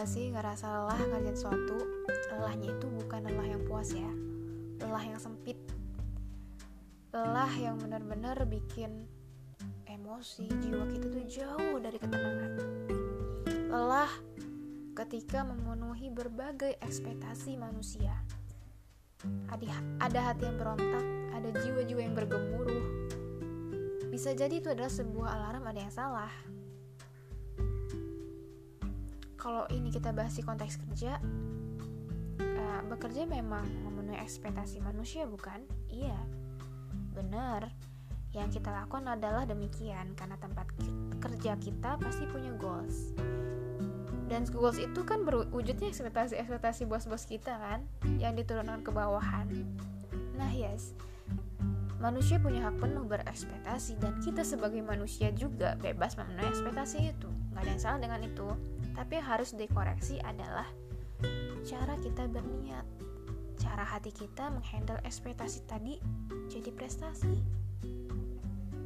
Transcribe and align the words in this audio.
ngerasa 0.00 0.64
lelah 0.64 0.96
ngerjain 1.12 1.36
sesuatu 1.36 1.76
lelahnya 2.32 2.72
itu 2.72 2.86
bukan 2.88 3.20
lelah 3.28 3.48
yang 3.52 3.62
puas 3.68 3.92
ya. 3.92 4.08
Lelah 4.80 5.04
yang 5.04 5.20
sempit. 5.20 5.60
Lelah 7.12 7.52
yang 7.60 7.76
benar-benar 7.76 8.48
bikin 8.48 9.04
emosi 9.84 10.48
jiwa 10.64 10.88
kita 10.88 11.06
tuh 11.12 11.24
jauh 11.28 11.76
dari 11.84 12.00
ketenangan. 12.00 12.52
Lelah 13.68 14.12
ketika 14.96 15.44
memenuhi 15.44 16.08
berbagai 16.08 16.80
ekspektasi 16.80 17.60
manusia. 17.60 18.16
Ada 20.00 20.32
hati 20.32 20.48
yang 20.48 20.56
berontak 20.56 21.04
ada 21.36 21.52
jiwa-jiwa 21.60 22.00
yang 22.00 22.16
bergemuruh. 22.16 22.84
Bisa 24.08 24.32
jadi 24.32 24.64
itu 24.64 24.72
adalah 24.72 24.88
sebuah 24.88 25.28
alarm 25.28 25.68
ada 25.68 25.80
yang 25.84 25.92
salah 25.92 26.32
kalau 29.40 29.64
ini 29.72 29.88
kita 29.88 30.12
bahas 30.12 30.36
di 30.36 30.44
konteks 30.44 30.76
kerja 30.84 31.16
uh, 32.44 32.80
bekerja 32.92 33.24
memang 33.24 33.64
memenuhi 33.88 34.20
ekspektasi 34.20 34.84
manusia 34.84 35.24
bukan? 35.24 35.64
Iya. 35.88 36.20
Benar. 37.16 37.72
Yang 38.36 38.60
kita 38.60 38.70
lakukan 38.70 39.10
adalah 39.10 39.48
demikian 39.48 40.14
karena 40.14 40.36
tempat 40.38 40.68
kerja 41.18 41.56
kita 41.56 41.96
pasti 41.98 42.28
punya 42.28 42.52
goals. 42.60 43.16
Dan 44.30 44.46
goals 44.54 44.78
itu 44.78 45.02
kan 45.02 45.26
berwujudnya 45.26 45.90
ekspektasi 45.90 46.38
ekspektasi 46.38 46.86
bos-bos 46.86 47.26
kita 47.26 47.50
kan 47.58 47.82
yang 48.22 48.38
diturunkan 48.38 48.86
ke 48.86 48.94
bawahan. 48.94 49.50
Nah 50.38 50.52
yes. 50.54 50.94
Manusia 51.98 52.40
punya 52.40 52.70
hak 52.70 52.80
penuh 52.80 53.04
berekspektasi 53.04 54.00
dan 54.00 54.22
kita 54.24 54.40
sebagai 54.46 54.80
manusia 54.80 55.34
juga 55.34 55.76
bebas 55.76 56.16
memenuhi 56.16 56.48
ekspektasi 56.48 57.12
itu. 57.12 57.28
Nggak 57.52 57.60
ada 57.60 57.70
yang 57.74 57.82
salah 57.82 58.00
dengan 58.00 58.20
itu 58.24 58.48
tapi 58.94 59.18
yang 59.18 59.26
harus 59.26 59.54
dikoreksi 59.54 60.18
adalah 60.22 60.66
cara 61.62 61.94
kita 62.00 62.26
berniat. 62.26 62.86
Cara 63.60 63.84
hati 63.84 64.08
kita 64.08 64.48
menghandle 64.48 64.96
ekspektasi 65.04 65.68
tadi 65.68 66.00
jadi 66.48 66.72
prestasi. 66.72 67.36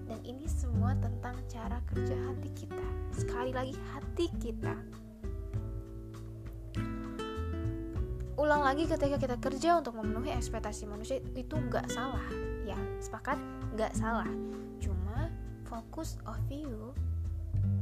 Dan 0.05 0.20
ini 0.27 0.44
semua 0.50 0.98
tentang 0.98 1.38
cara 1.47 1.78
kerja 1.88 2.14
hati 2.28 2.50
kita. 2.52 2.86
Sekali 3.14 3.55
lagi 3.55 3.75
hati 3.94 4.27
kita. 4.42 4.75
Ulang 8.34 8.66
lagi 8.66 8.84
ketika 8.91 9.16
kita 9.16 9.36
kerja 9.38 9.78
untuk 9.78 9.94
memenuhi 9.94 10.34
ekspektasi 10.34 10.91
manusia 10.91 11.22
itu 11.38 11.55
nggak 11.55 11.86
salah. 11.88 12.27
Ya 12.66 12.77
sepakat? 12.98 13.38
Nggak 13.78 13.94
salah. 13.94 14.28
Cuma 14.82 15.30
fokus 15.70 16.19
of 16.27 16.42
you. 16.50 16.92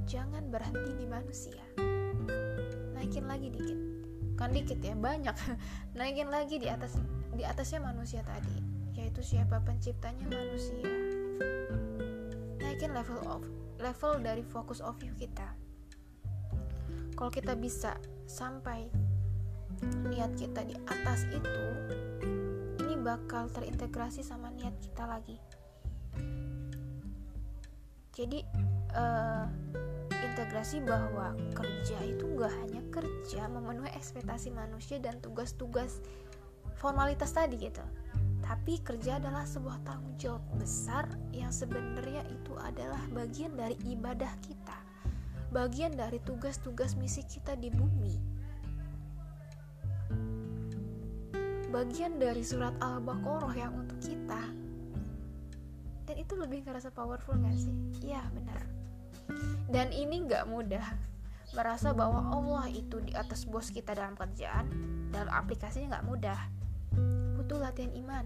Jangan 0.04 0.52
berhenti 0.52 0.92
di 0.94 1.06
manusia 1.08 1.91
naikin 3.12 3.28
lagi 3.28 3.48
dikit. 3.52 3.78
Kan 4.40 4.56
dikit 4.56 4.80
ya 4.80 4.96
banyak. 4.96 5.36
Naikin 6.00 6.32
lagi 6.32 6.56
di 6.56 6.64
atas 6.64 6.96
di 7.36 7.44
atasnya 7.44 7.84
manusia 7.84 8.24
tadi 8.24 8.56
yaitu 8.96 9.20
siapa 9.20 9.60
penciptanya 9.60 10.24
manusia. 10.32 10.88
Naikin 12.56 12.96
level 12.96 13.20
of 13.28 13.44
level 13.76 14.16
dari 14.16 14.40
fokus 14.40 14.80
of 14.80 14.96
view 14.96 15.12
kita. 15.20 15.44
Kalau 17.12 17.28
kita 17.28 17.52
bisa 17.52 18.00
sampai 18.24 18.88
niat 20.08 20.32
kita 20.32 20.64
di 20.64 20.72
atas 20.88 21.28
itu 21.28 21.64
ini 22.80 22.96
bakal 22.96 23.52
terintegrasi 23.52 24.24
sama 24.24 24.48
niat 24.56 24.72
kita 24.80 25.04
lagi. 25.04 25.36
Jadi 28.16 28.40
uh, 28.96 29.44
integrasi 30.42 30.82
bahwa 30.82 31.38
kerja 31.54 32.02
itu 32.02 32.26
gak 32.34 32.50
hanya 32.66 32.82
kerja 32.90 33.46
memenuhi 33.46 33.94
ekspektasi 33.94 34.50
manusia 34.50 34.98
dan 34.98 35.22
tugas-tugas 35.22 36.02
formalitas 36.82 37.30
tadi 37.30 37.62
gitu. 37.62 37.78
Tapi 38.42 38.82
kerja 38.82 39.22
adalah 39.22 39.46
sebuah 39.46 39.86
tanggung 39.86 40.18
jawab 40.18 40.42
besar 40.58 41.06
yang 41.30 41.54
sebenarnya 41.54 42.26
itu 42.26 42.58
adalah 42.58 42.98
bagian 43.14 43.54
dari 43.54 43.78
ibadah 43.86 44.34
kita 44.42 44.74
bagian 45.54 45.94
dari 45.94 46.18
tugas-tugas 46.26 46.98
misi 46.98 47.22
kita 47.22 47.54
di 47.54 47.70
bumi. 47.70 48.16
Bagian 51.70 52.18
dari 52.18 52.42
surat 52.42 52.74
al-baqarah 52.82 53.54
yang 53.54 53.78
untuk 53.78 54.00
kita. 54.02 54.42
Dan 56.10 56.16
itu 56.18 56.34
lebih 56.34 56.66
ngerasa 56.66 56.90
powerful 56.90 57.38
gak 57.38 57.54
sih? 57.54 57.70
iya 58.02 58.26
benar 58.34 58.81
dan 59.72 59.88
ini 59.90 60.28
nggak 60.28 60.44
mudah. 60.46 60.84
Merasa 61.52 61.92
bahwa 61.92 62.32
Allah 62.32 62.68
itu 62.68 63.00
di 63.00 63.12
atas 63.16 63.44
bos 63.48 63.68
kita 63.72 63.96
dalam 63.96 64.16
kerjaan 64.16 64.68
dalam 65.08 65.32
aplikasinya 65.32 65.98
nggak 65.98 66.06
mudah. 66.08 66.40
Butuh 67.40 67.58
latihan 67.60 67.92
iman. 68.04 68.24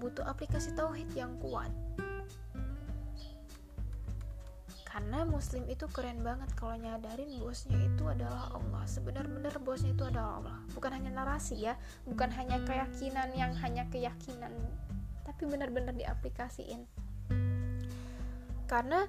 Butuh 0.00 0.24
aplikasi 0.24 0.72
tauhid 0.72 1.12
yang 1.12 1.36
kuat. 1.40 1.68
Karena 4.88 5.22
muslim 5.28 5.68
itu 5.68 5.84
keren 5.92 6.24
banget 6.24 6.48
kalau 6.56 6.74
nyadarin 6.74 7.36
bosnya 7.40 7.76
itu 7.76 8.08
adalah 8.08 8.50
Allah. 8.56 8.82
Sebenar-benar 8.88 9.60
bosnya 9.60 9.92
itu 9.92 10.04
adalah 10.08 10.40
Allah. 10.40 10.58
Bukan 10.72 10.90
hanya 10.90 11.12
narasi 11.12 11.68
ya 11.68 11.76
bukan 12.08 12.32
hanya 12.32 12.58
keyakinan 12.64 13.28
yang 13.36 13.52
hanya 13.60 13.84
keyakinan 13.92 14.50
tapi 15.28 15.44
benar-benar 15.44 15.92
diaplikasiin. 15.92 16.88
Karena 18.64 19.04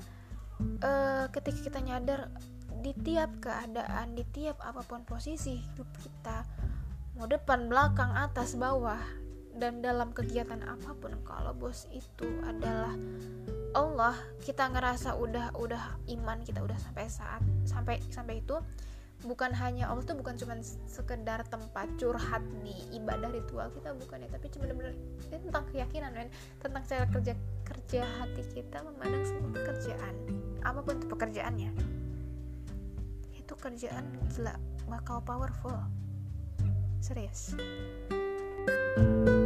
uh, 0.60 1.26
ketika 1.32 1.60
kita 1.72 1.80
nyadar 1.84 2.32
di 2.80 2.96
tiap 2.96 3.44
keadaan 3.44 4.16
di 4.16 4.24
tiap 4.32 4.60
apa 4.64 4.84
pun 4.88 5.04
posisi 5.04 5.60
hidup 5.60 5.90
kita 6.00 6.48
mau 7.20 7.28
depan 7.28 7.68
belakang 7.68 8.16
atas 8.16 8.56
bawah 8.56 9.00
dan 9.60 9.84
dalam 9.84 10.16
kegiatan 10.16 10.64
apa 10.64 10.96
pun 10.96 11.20
kalau 11.28 11.52
bos 11.52 11.92
itu 11.92 12.28
adalah 12.48 12.96
Allah 13.76 14.16
kita 14.40 14.72
ngerasa 14.72 15.20
udah 15.20 15.52
udah 15.60 16.00
iman 16.16 16.40
kita 16.48 16.64
udah 16.64 16.80
sampai 16.80 17.12
saat 17.12 17.44
sampai 17.68 18.00
sampai 18.08 18.40
itu 18.40 18.56
bukan 19.28 19.52
hanya 19.52 19.92
Allah 19.92 20.04
tuh 20.08 20.16
bukan 20.16 20.40
cuma 20.40 20.56
sekedar 20.88 21.44
tempat 21.52 21.92
curhat 22.00 22.40
di 22.64 22.72
ibadah 22.96 23.28
ritual 23.28 23.68
kita 23.76 23.92
bukan 23.92 24.24
ya 24.24 24.30
tapi 24.32 24.48
cuma 24.48 24.72
benar-benar 24.72 24.96
tentang 25.28 25.64
keyakinan 25.72 26.12
men. 26.16 26.30
Tentang 26.64 26.84
cara 26.88 27.06
kerja 27.12 27.34
kerja 27.68 28.02
hati 28.20 28.44
kita 28.56 28.80
memandang 28.84 29.24
semua 29.28 29.52
pekerjaan 29.52 30.14
apa 30.64 30.80
pun 30.80 30.96
itu 30.96 31.08
pekerjaannya. 31.12 31.72
Itu 33.36 33.54
kerjaan 33.60 34.06
gila 34.32 34.56
bakal 34.88 35.20
powerful. 35.24 35.76
Serius. 37.00 37.56
thank 39.00 39.30
you 39.30 39.39